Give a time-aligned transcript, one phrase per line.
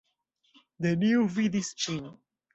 [0.85, 2.03] Neniu vidis ŝin.